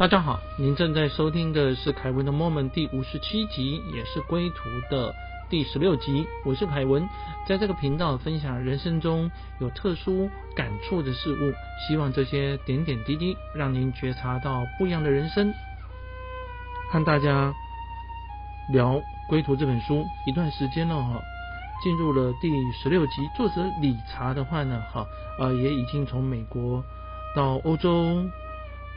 [0.00, 5.14] 大家好，您正在收听的是凯文的 Moment 第五十七集，也是归途的
[5.50, 6.26] 第十六集。
[6.42, 7.06] 我是凯文，
[7.46, 11.52] 在这个频道分享人生中有特殊感触的事物，
[11.86, 15.52] 希望这些点点滴滴让您觉察到不一样的人生。
[16.90, 17.52] 和大家
[18.72, 18.94] 聊
[19.28, 21.20] 《归途》这本书一段时间了哈，
[21.84, 23.28] 进入了第十六集。
[23.36, 25.04] 作者理查的话呢，哈
[25.38, 26.82] 呃也已经从美国
[27.36, 28.24] 到欧洲。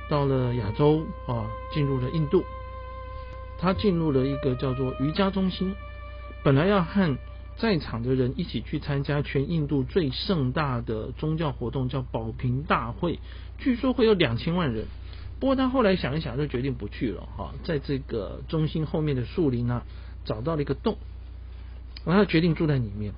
[0.10, 2.44] 到了亚洲啊，进入了印度，
[3.58, 5.76] 他进入了一个叫做瑜伽中心。
[6.44, 7.18] 本来要和
[7.58, 13.20] 在场的人一起去参加全印度最盛大的宗教活动，叫保平大会，
[13.58, 14.86] 据说会有两千万人。
[15.40, 17.54] 不过他后来想一想，就决定不去了哈。
[17.64, 19.84] 在这个中心后面的树林呢，
[20.26, 20.98] 找到了一个洞，
[22.06, 23.14] 然后决定住在里面。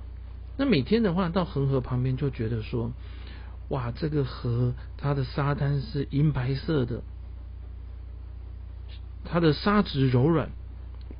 [0.56, 2.92] 那每天的话，到恒河旁边就觉得说。
[3.68, 7.02] 哇，这个河它的沙滩是银白色的，
[9.24, 10.50] 它的沙质柔软，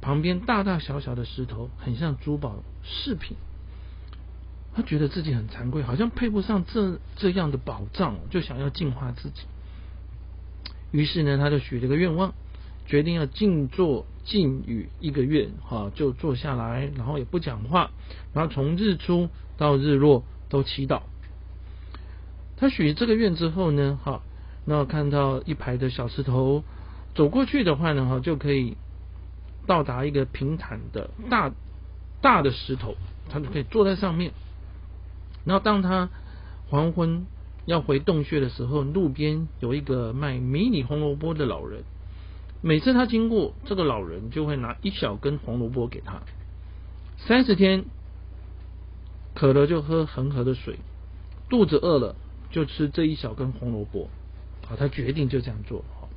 [0.00, 3.36] 旁边大大小小的石头很像珠宝饰品。
[4.74, 9.42] 他觉得自己很惭愧，好像配不上这这样的宝藏，就想要净化自己。
[10.92, 12.34] 于是呢，他就许了个愿望，
[12.86, 17.90] 决定要静坐静语一个月，哈，就坐下来，然后也不讲话，
[18.34, 21.00] 然后从日出到日落都祈祷。
[22.56, 24.22] 他许这个愿之后呢，哈，
[24.64, 26.64] 那看到一排的小石头，
[27.14, 28.76] 走过去的话呢，哈，就可以
[29.66, 31.52] 到达一个平坦的大
[32.22, 32.94] 大的石头，
[33.28, 34.32] 他就可以坐在上面。
[35.44, 36.08] 然后当他
[36.68, 37.26] 黄昏
[37.66, 41.84] 要回洞穴的时候，路边有一个卖迷你红萝卜的老人，
[42.62, 46.22] 每次他经过，这个老人就会拿一小根红萝卜给他。
[47.18, 47.84] 三十天
[49.34, 50.78] 渴了就喝恒河的水，
[51.50, 52.16] 肚子饿了。
[52.56, 54.08] 就吃这一小根红萝卜，
[54.66, 55.84] 好，他决定就这样做。
[56.00, 56.08] 好，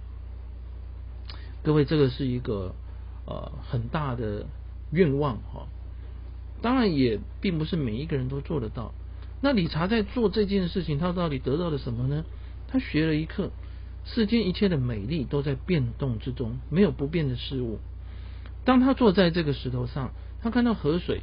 [1.64, 2.74] 各位，这个是一个
[3.26, 4.46] 呃很大的
[4.90, 5.68] 愿望哈。
[6.62, 8.94] 当然也并不是每一个人都做得到。
[9.42, 12.24] 那理查在做这件事情，他到底得到了什么呢？
[12.70, 13.52] 他学了一课：
[14.06, 17.80] 世间一切的美丽都在变动之中，没有不变的事物。
[18.64, 20.12] 当他坐在这个石头上，
[20.42, 21.20] 他看到河水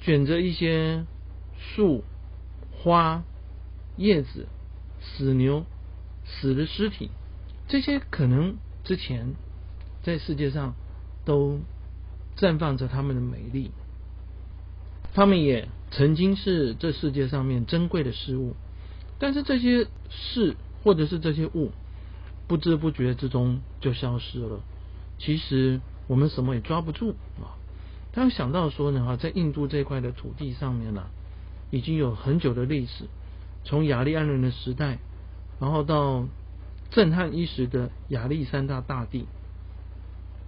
[0.00, 1.04] 卷着一些
[1.56, 2.02] 树
[2.72, 3.22] 花。
[3.96, 4.48] 叶子、
[5.00, 5.64] 死牛、
[6.24, 7.10] 死的尸体，
[7.68, 9.34] 这些可能之前
[10.02, 10.74] 在世界上
[11.24, 11.60] 都
[12.36, 13.70] 绽放着他们的美丽，
[15.14, 18.54] 他们也曾经是这世界上面珍贵的事物，
[19.18, 21.70] 但是这些事或者是这些物，
[22.48, 24.60] 不知不觉之中就消失了。
[25.18, 27.10] 其实我们什么也抓不住
[27.40, 27.54] 啊！
[28.12, 31.04] 他想到说呢，哈，在印度这块的土地上面呢，
[31.70, 33.04] 已经有很久的历史。
[33.64, 34.98] 从雅利安人的时代，
[35.60, 36.26] 然后到
[36.90, 39.26] 震撼一时的亚历山大大帝，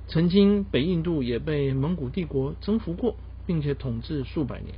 [0.08, 3.16] 曾经北印度也被蒙古帝国征服过，
[3.46, 4.74] 并且统治数百年。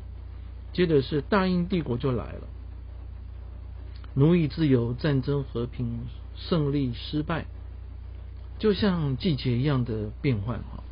[0.73, 2.43] 接着是大英帝国就来了，
[4.15, 6.01] 奴役自由、战争和平、
[6.35, 7.47] 胜利失败，
[8.59, 10.85] 就像季节一样的变换哈。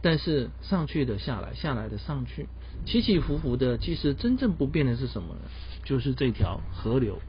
[0.00, 2.48] 但是上去的下来，下来的上去，
[2.86, 5.40] 起起伏伏的，其实真正不变的是什么呢？
[5.84, 7.20] 就是这条河流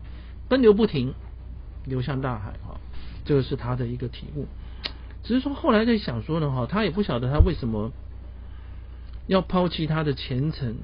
[0.49, 1.13] 奔流不停，
[1.85, 2.79] 流向大海哈，
[3.25, 4.47] 这个是他的一个体悟。
[5.23, 7.91] 只是说后来在想说呢哈，他也不晓得他为什么
[9.27, 10.75] 要抛弃他的前程，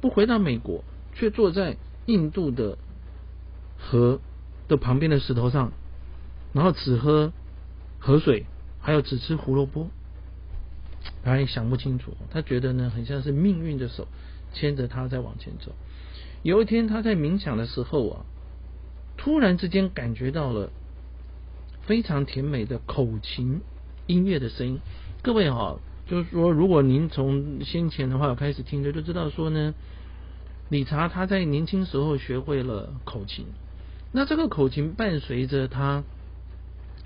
[0.00, 1.76] 不回到美国，却坐在
[2.06, 2.78] 印度的
[3.76, 4.20] 河
[4.68, 5.72] 的旁边的石头上，
[6.52, 7.32] 然后只喝
[7.98, 8.46] 河水，
[8.80, 9.88] 还有只吃胡萝卜。
[11.22, 14.08] 他也想不清楚，他觉得呢，很像是命运的手
[14.52, 15.72] 牵着他在往前走。
[16.42, 18.24] 有一天，他在冥想的时候啊，
[19.16, 20.70] 突然之间感觉到了
[21.82, 23.60] 非常甜美的口琴
[24.06, 24.80] 音乐的声音。
[25.22, 29.74] 各位哈，就是说，如果您从先前的话开始听着，就知道说呢，
[30.68, 33.46] 理查他在年轻时候学会了口琴。
[34.12, 36.04] 那这个口琴伴随着他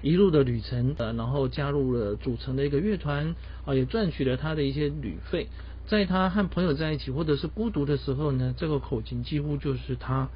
[0.02, 3.34] 一路的旅程，呃，然后加入了组成的一个乐团
[3.64, 5.48] 啊，也赚取了他的一些旅费。
[5.84, 10.28] 在他和朋友在一起，或者是孤独的时候呢，这个口琴几乎就是他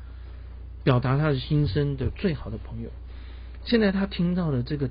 [0.83, 2.91] 表达他的心声的最好的朋友。
[3.65, 4.91] 现在他听到了这个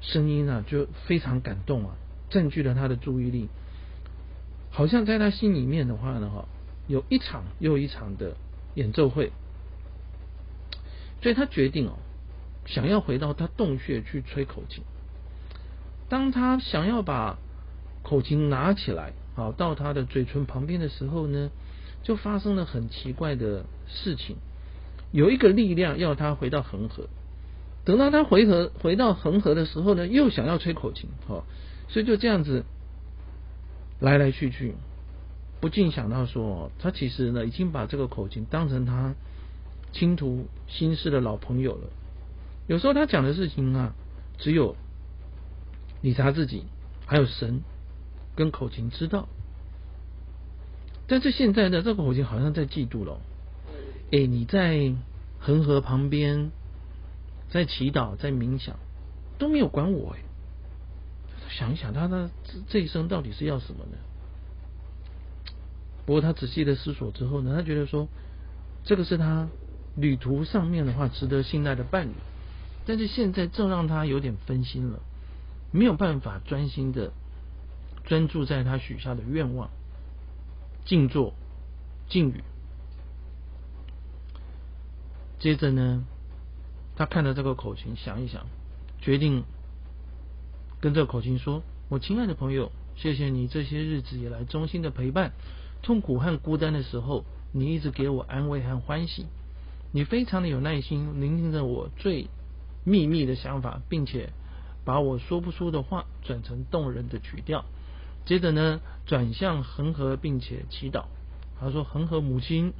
[0.00, 1.96] 声音啊，就非常感动啊，
[2.30, 3.48] 占据了他的注意力，
[4.70, 6.46] 好像在他心里面的话呢，哈，
[6.86, 8.36] 有一场又一场的
[8.74, 9.30] 演奏会，
[11.20, 11.98] 所以他决定哦，
[12.64, 14.84] 想要回到他洞穴去吹口琴。
[16.08, 17.36] 当他想要把
[18.04, 19.12] 口琴拿起来。
[19.40, 21.50] 跑，到他的嘴唇旁边的时候呢，
[22.02, 24.36] 就发生了很奇怪的事情。
[25.12, 27.08] 有一个力量要他回到恒河，
[27.86, 31.44] 等到他回合回到恒河的时候呢，又想要吹口琴，哦，
[31.88, 32.64] 所以就这样子
[33.98, 34.74] 来来去去，
[35.60, 39.14] 不禁想到说，他其实呢已经把这个口琴当成他
[39.92, 41.88] 倾吐心事的老朋友了。
[42.66, 43.94] 有时候他讲的事情啊，
[44.36, 44.76] 只有
[46.02, 46.64] 理查自己
[47.06, 47.62] 还有神
[48.40, 49.28] 跟口琴知道。
[51.06, 53.20] 但是现在呢，这个口琴好像在嫉妒了。
[54.12, 54.94] 哎，你在
[55.38, 56.50] 恒河旁边，
[57.50, 58.76] 在祈祷，在冥想，
[59.38, 60.20] 都没有管我哎。
[61.50, 62.30] 想一想，他的
[62.68, 63.98] 这一生到底是要什么呢？
[66.06, 68.08] 不过他仔细的思索之后呢，他觉得说，
[68.84, 69.48] 这个是他
[69.96, 72.12] 旅途上面的话值得信赖的伴侣。
[72.86, 75.00] 但是现在正让他有点分心了，
[75.72, 77.12] 没有办法专心的
[78.10, 79.70] 专注在他许下的愿望。
[80.84, 81.32] 静坐，
[82.08, 82.42] 静语。
[85.38, 86.02] 接着呢，
[86.96, 88.46] 他看着这个口琴，想一想，
[89.00, 89.44] 决定
[90.80, 95.30] 跟这个口琴说：“我亲爱的朋友，谢谢你这些日子以来衷心的陪伴。
[95.80, 99.26] 痛苦和孤单的时候，你一直给我安慰和欢喜。
[99.92, 102.26] 你非常的有耐心，聆听着我最
[102.82, 104.30] 秘密的想法，并且
[104.84, 107.64] 把我说不出的话转成动人的曲调。”
[108.24, 111.04] 接着呢，转向恒河，并且祈祷。
[111.58, 112.72] 他说：“恒河母亲，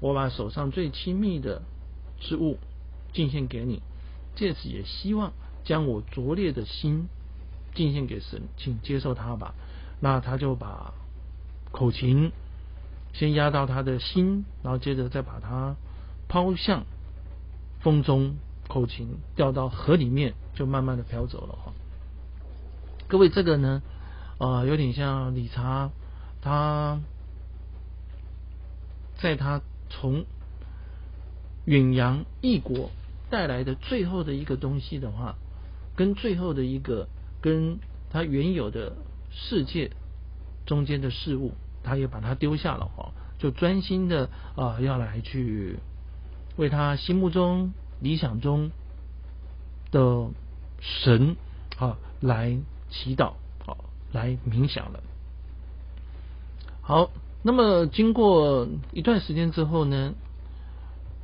[0.00, 1.62] 我把手上最亲密的
[2.20, 2.58] 之物
[3.12, 3.82] 敬献给你，
[4.36, 5.32] 借此也希望
[5.64, 7.08] 将我拙劣的心
[7.74, 9.54] 敬献给神，请接受它吧。”
[10.00, 10.94] 那他就把
[11.72, 12.30] 口琴
[13.12, 15.74] 先压到他的心，然后接着再把它
[16.28, 16.84] 抛向
[17.80, 18.36] 风中，
[18.68, 21.54] 口琴掉到河里面，就慢慢的飘走了。
[21.56, 21.72] 哈，
[23.08, 23.82] 各位，这个呢？
[24.38, 25.90] 啊，有点像理查，
[26.40, 27.00] 他
[29.16, 30.24] 在他从
[31.64, 32.90] 远洋异国
[33.30, 35.34] 带来的最后的一个东西的话，
[35.96, 37.08] 跟最后的一个
[37.40, 37.78] 跟
[38.10, 38.92] 他原有的
[39.30, 39.90] 世界
[40.66, 41.52] 中间的事物，
[41.82, 45.78] 他也把它丢下了哈，就专心的啊要来去
[46.56, 48.70] 为他心目中理想中
[49.90, 50.28] 的
[50.80, 51.36] 神
[51.76, 52.56] 啊来
[52.88, 53.32] 祈祷。
[54.12, 55.02] 来冥想了。
[56.80, 57.10] 好，
[57.42, 60.14] 那么经过一段时间之后呢，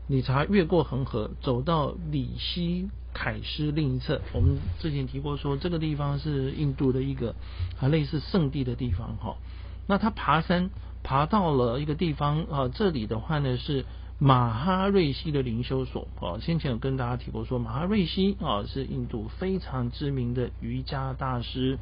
[0.08, 4.20] 理查越过恒河，走到里西凯斯另一侧。
[4.34, 7.34] 我们之前提过说，这个地方是印度的一个
[7.80, 9.36] 啊类似圣地的地方哈。
[9.86, 10.68] 那他爬山
[11.02, 13.86] 爬到了一个地方啊，这里的话呢是
[14.18, 16.36] 马哈瑞西的灵修所啊。
[16.42, 21.78] 先前有跟大家提过说，马哈瑞西啊是印度非常知名的瑜伽大师。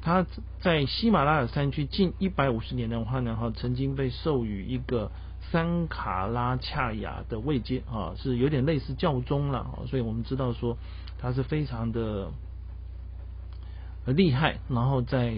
[0.00, 0.24] 他
[0.60, 5.10] 在喜马拉雅山区近一百五十年的话呢，哈，曾经被授予一个
[5.50, 10.78] 三卡拉恰雅的位阶啊，是有点类似教宗了，所以我们知道说
[11.18, 12.30] 他是非常的
[14.06, 15.34] 厉害，然后在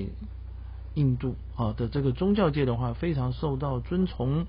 [0.95, 4.45] 印度啊的这个宗教界的话，非常受到尊崇。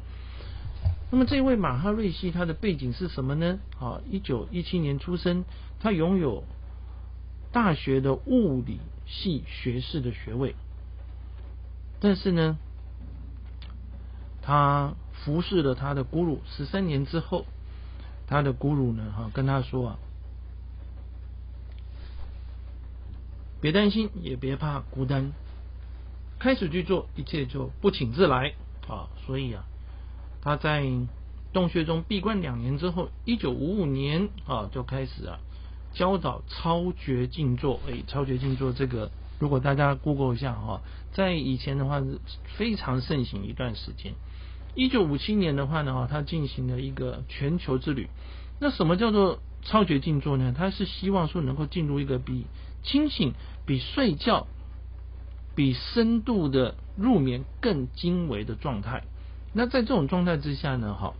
[1.09, 3.59] 那么这位马哈瑞西他的背景是什么呢？
[3.79, 5.45] 啊，一九一七年出生，
[5.79, 6.43] 他拥有
[7.51, 8.79] 大学的物理。
[9.11, 10.55] 系学士的学位，
[11.99, 12.57] 但是呢，
[14.41, 17.45] 他服侍了他的姑乳十三年之后，
[18.25, 19.99] 他的姑乳呢，哈，跟他说啊，
[23.59, 25.33] 别担心，也别怕孤单，
[26.39, 28.53] 开始去做，一切就不请自来
[28.87, 29.09] 啊。
[29.25, 29.65] 所以啊，
[30.41, 30.89] 他在
[31.51, 35.37] 洞穴中闭关两年之后，一九五五年啊，就开始啊。
[35.93, 40.81] 教导超绝静坐，哎，超绝静坐这个，如果大家 Google 一下哈，
[41.11, 42.19] 在以前的话是
[42.57, 44.13] 非常盛行一段时间。
[44.73, 48.07] 一九五七年的话呢，哈，他进行了一个全球之旅。
[48.59, 50.53] 那什么叫做超绝静坐呢？
[50.57, 52.45] 他是希望说能够进入一个比
[52.83, 53.33] 清醒、
[53.65, 54.47] 比睡觉、
[55.55, 59.03] 比深度的入眠更精微的状态。
[59.53, 61.13] 那在这种状态之下呢，哈。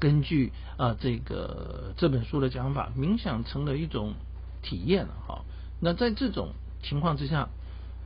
[0.00, 4.14] 根据啊这个这本书的讲法，冥想成了一种
[4.62, 5.44] 体验了哈。
[5.78, 7.50] 那在这种情况之下，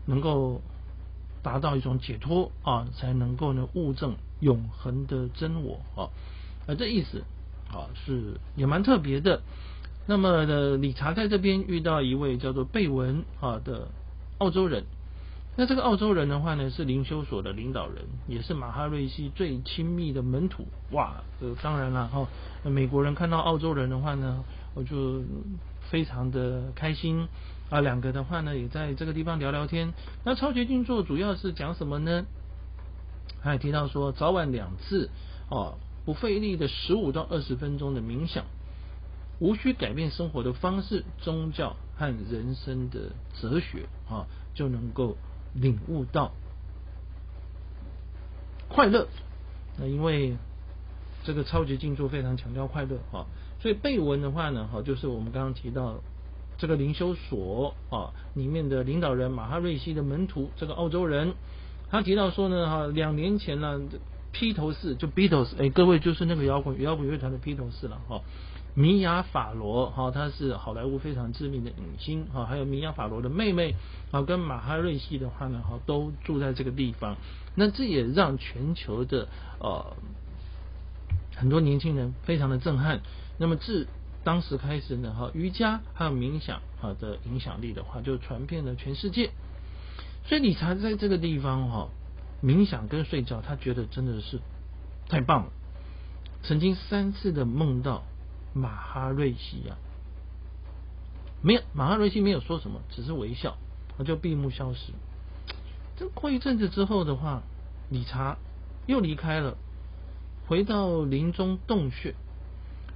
[0.05, 0.61] 能够
[1.43, 6.11] 达到一种解脱啊，才能够呢悟证永恒的真我啊。
[6.67, 7.23] 啊，这意思
[7.71, 9.43] 啊是也蛮特别的。
[10.07, 13.89] 那么呢理查在这边遇到一位叫做贝文啊的
[14.39, 14.85] 澳洲人。
[15.57, 20.67] 那这个澳洲人的话呢，是灵修所的领导人，也是马哈瑞西最亲密的门徒。
[20.91, 22.27] 哇，呃，当然了哈，
[22.65, 24.43] 美国人看到澳洲人的话呢，
[24.75, 25.23] 我就
[25.91, 27.29] 非常的开心
[27.71, 27.81] 啊。
[27.81, 29.93] 两个的话呢，也在这个地方聊聊天。
[30.25, 32.25] 那超绝静坐主要是讲什么呢？
[33.43, 35.09] 他也提到说，早晚两次
[35.49, 38.45] 哦，不费力的十五到二十分钟的冥想，
[39.39, 45.17] 无需改变生活的方式、宗教和人生的哲学啊，就能够
[45.55, 46.33] 领悟到
[48.69, 49.09] 快乐。
[49.79, 50.37] 那因为
[51.23, 53.27] 这个超级静坐非常强调快乐啊，
[53.61, 56.01] 所以背文的话呢，哈，就是我们刚刚提到
[56.59, 61.35] 这个灵修所啊里面的领导人马哈瑞西的门徒，这个澳洲人，
[61.91, 63.81] 他提到说呢，哈，两年前呢。
[64.37, 68.21] 披头士就 Beatles，哎，各位就是那个摇滚摇滚乐团的披头士了哈。
[68.75, 73.75] 米娅法罗哈，他是好莱坞非常知名的影星哈，还有米娅法罗的妹妹
[74.11, 77.17] 啊，跟马哈瑞西的话呢哈，都住在这个地方。
[77.55, 79.29] 那这也让全球的
[79.61, 79.97] 呃
[81.37, 83.01] 很多年轻人非常的震撼。
[83.39, 83.87] 那么自
[84.25, 89.31] 当时开始呢哈，瑜伽还有冥想啊的影响力的话，就传遍了全世界。
[90.27, 91.89] 所以理查在这个地方哈。
[92.43, 94.39] 冥想跟睡觉，他觉得真的是
[95.09, 95.53] 太棒了。
[96.43, 98.03] 曾经三次的梦到
[98.55, 99.77] 马哈瑞西啊，
[101.43, 103.57] 没有马哈瑞西没有说什么，只是微笑，
[103.99, 104.93] 他就闭目消失。
[105.97, 107.43] 这过一阵子之后的话，
[107.91, 108.39] 理查
[108.87, 109.57] 又离开了，
[110.47, 112.15] 回到林中洞穴。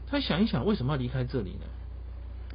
[0.07, 1.67] 他想一想，为什么要离开这里呢？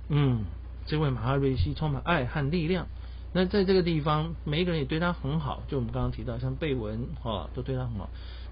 [0.10, 0.44] 嗯，
[0.86, 2.88] 这位马哈瑞西充满爱和力量。
[3.32, 8.10] 那在这个地方，每一个人也对他很好，就我们刚刚提到，像贝文啊，都对他很好。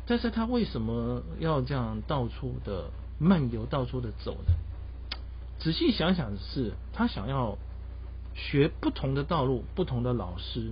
[0.07, 2.89] 但是他为什么要这样到处的
[3.21, 4.55] 漫游，到处的走呢？
[5.59, 7.59] 仔细想想，是他想要
[8.33, 10.71] 学不同的道路，不同的老师，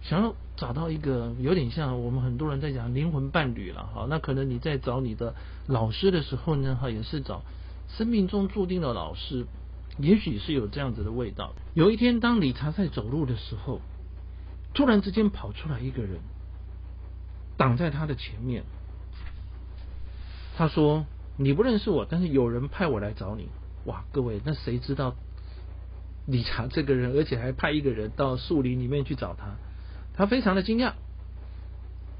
[0.00, 4.06] 想要找到一个有点像我们很多人在讲灵魂伴侣了哈。
[4.08, 5.34] 那可能你在找你的
[5.66, 7.42] 老师的时候呢，哈，也是找
[7.90, 9.44] 生命中注定的老师。
[9.98, 11.52] 也许是有这样子的味道。
[11.74, 13.80] 有一天，当理查在走路的时候，
[14.72, 16.18] 突然之间跑出来一个人，
[17.56, 18.64] 挡在他的前面。
[20.56, 23.48] 他说：“你不认识我，但是有人派我来找你。”
[23.86, 25.14] 哇，各位，那谁知道
[26.26, 29.56] 理查这个人，而且还派一个人到树林里面去找他？
[30.14, 30.92] 他非常的惊讶。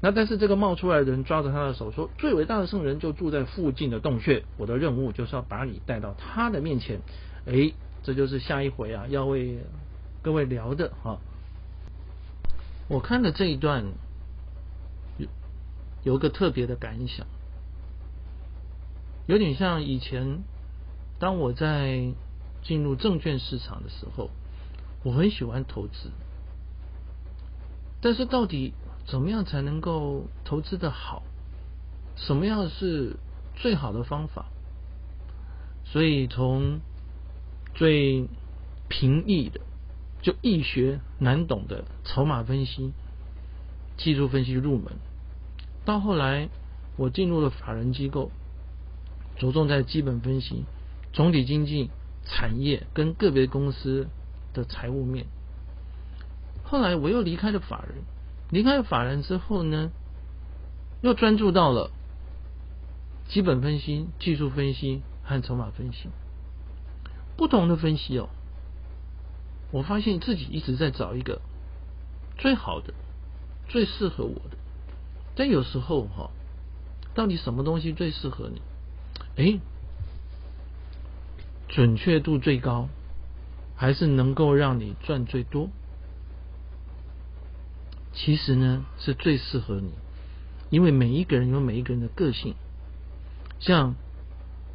[0.01, 6.99] 那但是这个冒出来的人抓着他的手说：“最伟大的圣人就住在附近的洞穴，我的任务就是要把你带到他的面前。”
[7.47, 9.57] 哎，这就是下一回啊，要为
[10.21, 11.17] 各位聊的哈。
[12.87, 13.85] 我看了这一段，
[15.17, 15.27] 有
[16.03, 17.25] 有个特别的感想，
[19.27, 20.43] 有点像以前
[21.19, 22.13] 当我在
[22.63, 24.29] 进入证券市场的时候，
[25.03, 26.11] 我很喜欢投资，
[28.01, 28.73] 但是到底
[29.05, 31.23] 怎么样才能够投资的好？
[32.15, 33.17] 什么样是
[33.55, 34.45] 最好的方法？
[35.83, 36.79] 所以从
[37.73, 38.27] 最
[38.87, 39.61] 平易的，
[40.21, 42.93] 就易学难懂的筹码分析、
[43.97, 44.93] 技术分析入门，
[45.83, 46.49] 到后来
[46.97, 48.31] 我进入了法人机构，
[49.37, 50.65] 着重在基本分析、
[51.13, 51.89] 总体经济、
[52.25, 54.07] 产业跟个别公司
[54.53, 55.27] 的财务面。
[56.63, 58.03] 后来我又离开了法人，
[58.49, 59.91] 离开了法人之后呢，
[61.01, 61.91] 又专注到了
[63.27, 66.09] 基本分析、技术分析和筹码分析。
[67.37, 68.29] 不同的分析哦，
[69.71, 71.41] 我发现自己一直在找一个
[72.37, 72.93] 最好的、
[73.67, 74.57] 最适合我的。
[75.35, 76.31] 但有时候哈，
[77.13, 78.61] 到底什么东西最适合你？
[79.37, 79.59] 哎，
[81.67, 82.89] 准确度最高，
[83.75, 85.69] 还是能够让你赚最多？
[88.13, 89.91] 其实呢，是最适合你，
[90.69, 92.55] 因为每一个人有每一个人的个性，
[93.59, 93.95] 像。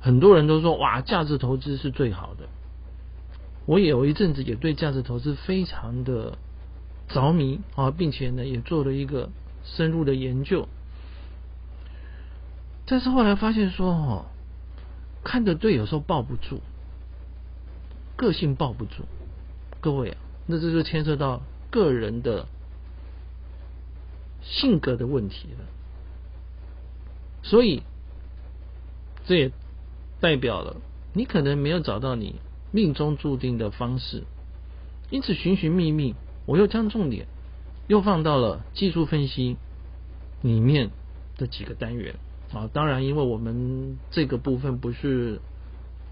[0.02, 2.48] 很多人都说哇，价值投资是最好的。
[3.66, 6.38] 我也有一阵子也对价值投资非常的
[7.06, 9.28] 着迷啊，并且呢也做了一个
[9.62, 10.66] 深入的研究。
[12.86, 14.24] 但是后来发现说哦，
[15.24, 16.60] 看着对有时候抱不住，
[18.16, 19.04] 个性抱不住。
[19.80, 22.46] 各位啊，那这就牵涉到个人的
[24.42, 25.64] 性格的问题了。
[27.42, 27.82] 所以
[29.26, 29.52] 这也。
[30.22, 30.76] 代表了
[31.14, 32.34] 你可能没有找到你
[32.72, 34.24] 命中注定的方式，
[35.08, 37.26] 因此寻寻觅觅，我又将重点
[37.88, 39.56] 又放到了技术分析
[40.42, 40.90] 里面
[41.38, 42.16] 的几个单元
[42.52, 42.68] 啊。
[42.72, 45.40] 当然，因为我们这个部分不是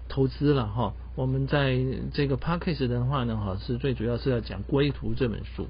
[0.07, 1.79] 投资了哈，我们在
[2.13, 5.67] 这个 p a c k a g e 的话呢哈，是最主要是要讲《归途》这本书，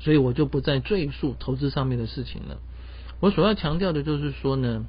[0.00, 2.58] 所以我就不再赘述投资上面的事情了。
[3.20, 4.84] 我所要强调的就是说呢。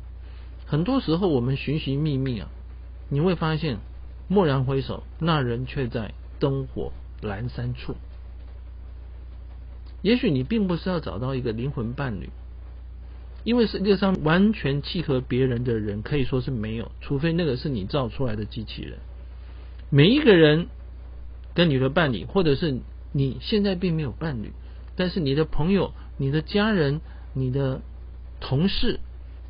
[0.68, 2.48] 很多时候，我们寻寻觅觅啊，
[3.10, 3.78] 你会发现，
[4.30, 7.94] 蓦然回首，那人却在灯火阑珊处。
[10.02, 12.32] 也许你并不是要找到一个灵魂伴侣，
[13.46, 18.98] 因为世界上完全契合别人的人可以说是没有，除非那个是你造出来的机器人。
[19.90, 20.68] 每一个人
[21.54, 22.80] 跟你的伴侣，或者是
[23.14, 24.52] 你现在并没有伴侣，
[24.96, 27.02] 但是你的朋友、你的家人、
[27.34, 27.82] 你的
[28.42, 29.00] 同事、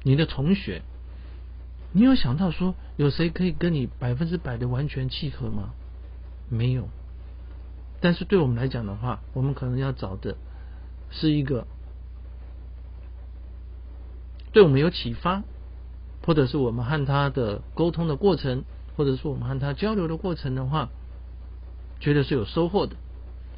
[0.03, 0.81] 你的同学，
[1.93, 5.73] 你有想到说有谁可以跟你百分之百的完全契合吗？
[6.49, 6.89] 没有。
[8.01, 10.35] 但是对我们来讲的话，我们可能要找的
[11.09, 11.65] 是一个
[14.55, 15.43] 对我们有启发，
[16.25, 18.63] 或者是我们和他的沟通的过程。
[18.95, 20.87] 或者说我们和他交流的过程的话，
[21.99, 22.95] 觉得是有收获的，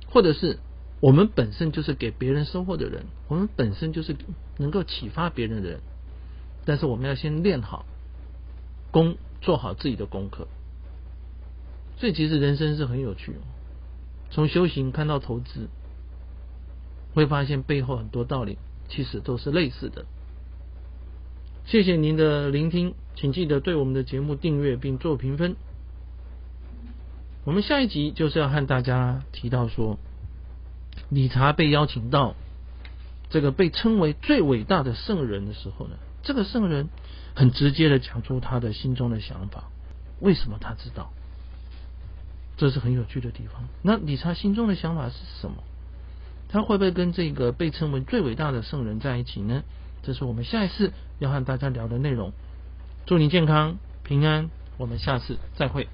[0.10, 0.58] 或者是
[1.00, 4.16] 我们本身就是给别人收获的人，我们本身就是
[4.58, 5.82] 能够启发别人的人，
[6.66, 7.86] 但是我们要先练好
[8.89, 10.48] 功，做好自己的功课。
[11.98, 13.36] 所以其实人生是很有趣，
[14.32, 15.70] 从修行看到投资，
[17.13, 18.58] 会发现背后很多道理
[18.89, 20.08] 其实都是类似的。
[21.67, 25.57] 谢谢您的聆听，请记得对我们的节目订阅并做评分。
[27.43, 30.00] 我们下一集就是要和大家提到说，
[31.09, 32.36] 理查被邀请到
[33.29, 36.88] 这个被称为最伟大的圣人的时候呢，这个圣人
[37.36, 39.65] 很直接的讲出他的心中的想法。
[40.21, 41.12] 为什么他知道？
[42.55, 43.65] 这是很有趣的地方。
[43.81, 45.57] 那理查心中的想法是什么？
[46.47, 49.63] 他会不会跟这个被称为最伟大的圣人在一起呢？
[50.03, 52.31] 这是我们下一次要和大家聊的内容。
[53.05, 55.88] 祝您健康平安，我们下次再会。